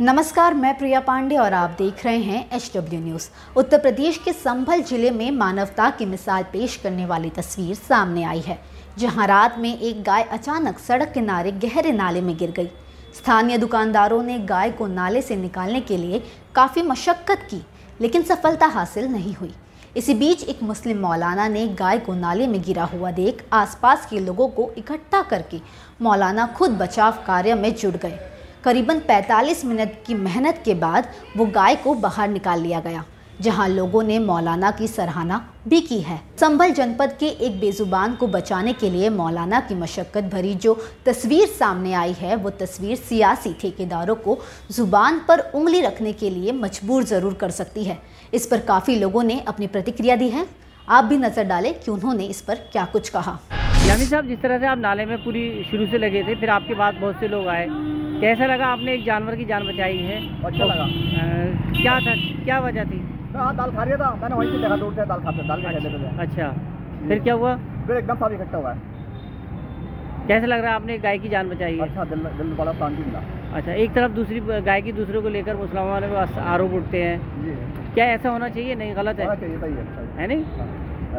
नमस्कार, 0.00 0.54
मैं 0.54 0.76
प्रिया 0.78 0.98
पांडे 1.00 1.36
और 1.36 1.52
आप 1.54 1.76
देख 1.78 2.04
रहे 2.04 2.18
हैं 2.18 2.40
H 2.54 2.70
W 2.74 2.98
news 3.00 3.28
Uttar 3.56 3.78
Pradesh 3.80 4.18
के 4.24 4.32
संभल 4.32 4.82
ज़िले 4.82 5.10
में 5.10 5.30
मानवता 5.32 5.88
की 5.90 6.06
मिसाल 6.06 6.42
पेश 6.52 6.76
करने 6.76 7.06
वाली 7.06 7.30
तस्वीर 7.30 7.74
सामने 7.74 8.24
आई 8.24 8.40
है, 8.40 8.58
जहाँ 8.98 9.26
रात 9.26 9.56
में 9.58 9.78
एक 9.78 10.02
गाय 10.02 10.22
अचानक 10.22 10.78
सड़क 10.78 11.12
किनारे 11.12 11.52
गहरे 11.54 11.92
नाले 11.92 12.20
में 12.20 12.36
गिर 12.38 12.50
गई। 12.50 12.68
स्थानीय 13.14 13.58
दुकानदारों 13.58 14.22
ने 14.22 14.38
गाय 14.40 14.70
को 14.70 14.86
नाले 14.88 15.22
से 15.22 15.36
निकालने 15.36 15.80
के 15.80 15.96
लिए 15.96 16.22
काफ़ी 16.54 16.82
मशक्क़त 16.82 17.48
की, 17.50 17.62
लेकिन 18.00 18.22
सफलता 18.24 18.66
हासिल 18.68 19.08
नहीं 19.08 19.34
हुई। 19.34 19.54
इसी 19.96 20.14
बीच 20.14 20.44
एक 20.44 20.62
मुस्लिम 20.62 21.00
मौलाना 21.00 21.48
ने 21.48 21.66
गाय 21.74 21.98
को 21.98 22.14
नाले 22.14 22.46
में 22.46 22.62
गिरा 22.62 22.84
हुआ 22.84 23.10
देख 23.14 23.44
आसपास 23.54 24.06
के 24.10 24.20
लोगों 24.20 24.48
को 24.50 24.70
इकट्ठा 24.78 25.22
करके 25.24 25.60
मौलाना 26.02 26.46
खुद 26.48 26.78
बचाव 26.78 27.24
कार्य 27.26 27.54
में 27.54 27.74
जुट 27.74 27.96
गए। 27.96 28.18
करीबन 28.66 29.00
45 29.00 29.64
मिनट 29.64 29.90
की 30.06 30.14
मेहनत 30.16 30.60
के 30.64 30.74
बाद 30.76 31.08
वो 31.36 31.44
गाय 31.48 31.76
को 31.76 31.92
बाहर 31.96 32.28
निकाल 32.28 32.60
लिया 32.60 32.80
गया, 32.80 33.04
जहाँ 33.40 33.68
लोगों 33.68 34.02
ने 34.02 34.18
मौलाना 34.20 34.70
की 34.70 34.88
सराहना 34.88 35.38
भी 35.68 35.80
की 35.80 36.00
है। 36.00 36.18
संभल 36.40 36.70
जनपद 36.70 37.16
के 37.20 37.26
एक 37.26 37.60
बेजुबान 37.60 38.14
को 38.16 38.26
बचाने 38.28 38.72
के 38.72 38.90
लिए 38.90 39.10
मौलाना 39.10 39.60
की 39.60 39.74
मशक्क़त 39.74 40.24
भरी 40.32 40.54
जो 40.56 40.74
तस्वीर 41.06 41.46
सामने 41.48 41.92
आई 41.94 42.12
है, 42.12 42.34
वो 42.36 42.50
तस्वीर 42.52 42.96
सियासी 42.98 43.52
ठेकेदारों 43.60 44.14
को 44.16 44.38
ज़ुबान 44.72 45.20
पर 45.28 45.40
उंगली 45.54 45.80
रखने 45.82 46.12
के 46.14 46.30
लिए 46.30 46.52
मजबूर 46.54 47.04
ज़रूर 47.04 47.34
कर 47.34 47.50
सकती 47.52 47.84
है। 47.84 47.98
इस 48.34 48.46
पर 48.46 48.60
काफ़ी 48.66 48.96
लोगों 48.96 49.22
ने 49.22 49.40
अपनी 49.48 49.66
प्रतिक्रिया 49.68 50.16
दी 50.16 50.28
है। 50.30 50.46
आप 50.88 51.04
भी 51.04 51.16
नज़र 51.18 51.44
डालें 51.44 51.72
कि 51.74 51.90
उन्होंने 51.90 52.24
इस 52.26 52.40
पर 52.40 52.54
क्या 52.72 52.84
कुछ 52.92 53.08
कहा। 53.08 53.38
यामी 53.86 54.04
साहब, 54.04 54.26
जिस 54.28 54.42
तरह 54.42 54.58
से 54.58 54.66
आप 54.66 54.78
नाले 54.80 55.04
में 55.06 55.16
पूरी 55.24 55.48
शुरू 55.70 55.86
से 55.86 55.98
लगे 55.98 56.22
थे, 56.22 56.34
फिर 56.34 56.50
आपके 56.50 56.74
बाद 56.74 56.94
बहुत 56.96 57.20
से 57.20 57.28
लोग 57.28 57.46
आए। 57.48 57.66
कैसा 58.20 58.46
लगा? 58.46 58.66
आपने 58.66 58.92
एक 58.94 59.04
जानवर 59.04 59.34
की 59.36 59.44
जान 59.44 59.66
बचाई 59.66 59.96
है। 59.98 60.16
अच्छा 60.44 60.64
लगा। 60.64 60.84
अ, 60.84 61.80
क्या 61.80 61.98
था? 62.00 62.14
क्या 62.44 62.58
वजह 62.60 62.84
थी? 62.84 63.00
हाँ 63.36 63.54
दाल 63.56 63.70
खा 63.70 63.82
रहा 63.82 63.96
था। 63.96 64.10
मैंने 64.22 64.34
वहीं 64.34 64.50
से 64.52 64.58
देखा 64.58 64.76
दूर 64.76 64.94
से 64.94 65.04
दाल 65.06 65.20
खाते 65.20 65.46
दाल 65.48 65.62
खेलते 65.62 65.98
थे 65.98 66.18
अच्छा। 66.18 66.48
फिर 67.08 67.18
क्या 67.18 67.34
हुआ? 67.34 67.54
फिर 67.86 67.96
एकदम 67.96 68.16
सब 68.16 68.32
इकट्ठा 68.32 68.58
हुआ 68.58 68.72
है। 68.72 68.94
कैसा 70.28 70.46
लग 70.46 70.60
रहा 70.60 70.70
है? 70.70 70.74
आपने 70.76 70.94
एक 70.94 71.02
गाय 71.02 71.18
की 71.18 71.28
जान 71.28 71.48
बचाई 71.48 71.76
है। 71.76 71.80
अच्छा 71.80 72.04
दिल 72.04 72.18
दिल 72.38 72.54
बड़ा 72.54 72.72
शांति 72.72 73.02
मिला। 73.02 73.22
अच्छा 73.54 73.72
एक 73.72 73.92
तरफ़ 73.94 74.12
दूसरी 74.12 74.40
गाय 74.40 74.82
की 74.82 74.92
दूसरे 74.92 75.20
को 75.20 75.28
लेकर 75.28 75.56
मुसलमानों 75.56 76.10
वाले 76.10 76.40
आरोप 76.40 76.72
उठते 76.72 77.02
हैं। 77.02 77.92
क्या 77.94 78.04
ऐसा 78.04 78.30
होना 78.30 78.48
चाहिए? 78.48 78.74
नहीं 78.74 78.96
गलत 78.96 79.20
है। 79.20 79.26
है 79.26 80.26
नहीं? 80.26 80.42
हाँ, 80.58 80.68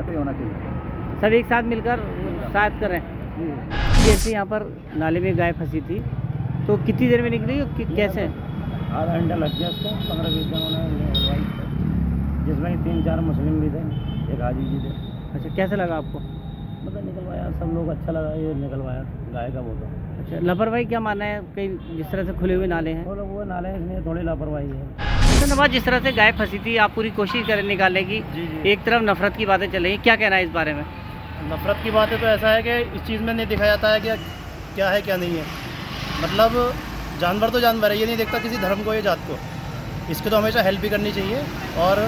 ऐसे 0.00 0.10
ही 0.10 0.16
होना 0.16 0.32
चाहिए। 0.32 1.20
सब 1.20 1.32
एक 1.32 1.46
साथ 1.46 1.62
मिलकर 1.62 2.00
साथ 2.52 2.80
करें 2.80 3.00
जैसे 4.06 4.32
यहाँ 4.32 4.46
पर 4.46 4.66
नाले 4.96 5.20
में 5.20 5.36
गाय 5.38 5.52
फंसी 5.52 5.80
थी। 5.80 6.02
तो 6.66 6.76
कितनी 6.76 7.08
देर 7.08 7.22
में 7.22 7.30
निकली 7.30 7.60
और 7.60 7.68
कि- 7.68 7.96
कैसे? 7.96 8.22
आधा 8.22 9.18
घंटा 9.18 9.34
लग 9.34 9.58
गया 9.58 9.68
उसको 9.68 9.88
पंद्रह 9.88 10.28
बीस 10.28 10.46
जनों 10.46 10.70
ने 10.70 11.44
जिसमें 12.46 12.84
तीन 12.84 13.04
चार 13.04 13.20
मुस्लिम 13.20 13.60
भी 13.60 13.68
थे 13.68 13.82
एक 14.34 14.40
हाजी 14.40 14.64
जी 14.64 14.78
थे। 14.78 14.90
अच्छा 15.34 15.54
कैसा 15.56 15.76
लगा 15.76 15.96
आपको? 15.96 16.18
मतलब 16.86 17.04
निकलवाया 17.04 17.50
सब 17.50 17.70
लोग 17.74 17.88
अच्छा 17.88 18.12
लगा 18.12 18.32
ये 18.34 18.54
निकलवाया 18.54 19.02
गाय 19.34 19.50
का 19.50 19.60
तो 19.60 19.88
अच्छा 20.20 20.38
लापरवाही 20.46 20.84
क्या 20.84 21.00
मानना 21.00 21.24
है? 21.24 21.40
कहीं 21.56 21.96
जिस 21.96 22.06
तरह 22.10 22.24
से 22.24 22.32
खुले 22.32 22.54
हुए 22.54 22.66
नाले 22.66 22.90
हैं? 22.90 23.04
वो 23.06 23.14
लोग 23.14 23.28
वो 23.28 23.44
नाले 23.44 23.68
हैं, 23.68 23.80
इसमें 23.80 24.06
थोड़ी 24.06 24.22
लापरवाही 24.22 24.68
है। 24.68 25.50
नवाज़ 25.50 25.70
जिस 25.70 25.84
तरह 25.84 26.00
से 26.00 26.12
गाय 26.12 26.32
फंसी 26.32 26.58
थी 26.58 26.76
आप 26.76 26.92
पूरी 26.94 27.10
कोशिश 27.10 27.46
करें 27.46 27.62
निकालने 27.62 28.02
की 28.02 28.22
एक 28.70 28.82
तरफ़ 28.86 29.02
नफरत 29.02 29.36
की 29.36 29.46
बातें 29.46 29.70
चल 29.70 29.82
रही 29.82 29.96
क्या 29.98 30.16
कहना 30.16 30.36
है 30.36 30.44
इस 30.44 30.50
बारे 30.50 30.74
में? 30.74 30.84
नफरत 31.52 31.76
की 31.84 31.90
बातें 31.90 32.20
तो 32.20 32.26
ऐसा 32.26 32.50
है 32.50 32.62
कि 32.62 32.78
इस 32.96 33.06
चीज़ 33.06 33.22
में 33.22 33.34
नहीं 33.34 33.46
दिखाया 33.46 33.76
जाता 33.76 33.92
है 33.92 34.00
कि 34.00 34.08
क्या 34.74 34.90
है 34.90 35.02
क्या 35.02 35.16
नहीं 35.16 35.36
है। 35.36 35.44
मतलब 36.22 36.74
जानवर 37.20 37.50
तो 37.50 37.60
जानवर 37.60 37.92
है 37.92 37.98
ये 37.98 38.06
नहीं 38.06 38.16
देखता 38.16 38.38
किसी 38.40 38.56
धर्म 38.58 38.82
को 38.84 38.94
या 38.94 39.00
जात 39.02 39.18
को। 39.28 39.38
इसको 40.12 40.30
तो 40.30 40.36
हमेशा 40.36 40.62
हेल्प 40.62 40.80
भी 40.80 40.88
करनी 40.88 41.12
चाहिए 41.12 41.44
और 41.80 42.00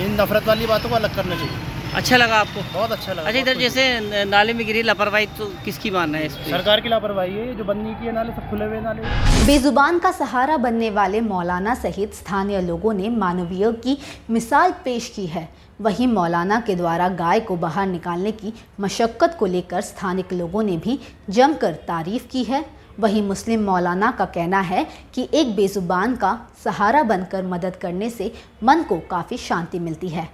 इन 0.00 0.20
नफरत 0.20 0.46
वाली 0.48 0.66
बातों 0.66 0.88
को 0.88 0.94
अलग 0.96 1.14
करना 1.16 1.36
चाहिए। 1.36 1.70
अच्छा 1.94 2.16
लगा 2.16 2.36
आपको? 2.36 2.60
बहुत 2.74 2.92
अच्छा 2.92 3.12
लगा 3.12 3.28
अच्छा 3.28 3.40
इधर 3.40 3.58
जैसे 3.58 4.24
नाले 4.26 4.52
में 4.52 4.66
गिरी 4.66 4.82
लापरवाही 4.82 5.26
तो 5.38 5.46
किसकी 5.64 5.90
मानना 5.90 6.18
है 6.18 6.26
इस 6.26 6.34
सरकार 6.50 6.80
की 6.80 6.88
लापरवाही 6.88 7.34
है 7.34 7.54
जो 7.56 7.64
बंद 7.64 7.82
नहीं 7.82 7.94
किए 7.94 8.12
नाले 8.12 8.32
सब 8.32 8.48
खुले 8.50 8.64
हुए 8.64 8.80
नाले। 8.80 9.46
बेजुबान 9.46 9.98
का 9.98 10.10
सहारा 10.12 10.56
बनने 10.58 10.90
वाले 10.90 11.20
मौलाना 11.22 11.74
सहित 11.76 12.14
स्थानीय 12.14 12.60
लोगों 12.62 12.94
ने 12.94 13.08
मानवीय 13.16 13.72
की 13.84 13.98
मिसाल 14.30 14.74
पेश 14.84 15.12
की 15.16 15.26
है। 15.28 15.48
वहीं 15.80 16.06
मौलाना 16.08 16.60
के 16.60 16.74
द्वारा 16.74 17.08
गाय 17.16 17.40
को 17.40 17.56
बाहर 17.58 17.86
निकालने 17.88 18.32
की 18.32 18.52
मशक्क़त 18.80 19.36
को 19.38 19.46
लेकर 19.48 19.80
स्थानिक 19.82 20.32
लोगों 20.32 20.62
ने 20.62 20.76
भी 20.76 20.98
जमकर 21.30 21.72
तारीफ़ 21.86 22.26
की 22.32 22.44
है। 22.44 22.64
वहीं 23.00 23.22
मुस्लिम 23.22 23.64
मौलाना 23.64 24.10
का 24.10 24.24
कहना 24.34 24.60
है 24.60 24.86
कि 25.14 25.28
एक 25.34 25.54
बेजुबान 25.56 26.16
का 26.16 26.38
सहारा 26.64 27.02
बनकर 27.02 27.46
मदद 27.46 27.76
करने 27.82 28.10
से 28.10 28.32
मन 28.64 28.82
को 28.82 28.98
काफ़ी 29.10 29.36
शांति 29.38 29.78
मिलती 29.78 30.08
है। 30.08 30.28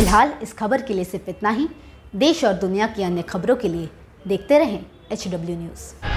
फ़िलहाल 0.00 0.32
इस 0.42 0.52
खबर 0.52 0.82
के 0.82 0.94
लिए 0.94 1.04
सिर्फ़ 1.04 1.28
इतना 1.30 1.50
ही। 1.50 1.68
देश 2.16 2.42
और 2.44 2.52
दुनिया 2.60 2.86
की 2.86 3.02
अन्य 3.02 3.22
खबरों 3.22 3.56
के 3.56 3.68
लिए 3.68 3.88
देखते 4.28 4.58
रहें 4.58 4.80
एच 5.12 5.26
डब्ल्यू 5.28 5.56
न्यूज़ 5.56 6.09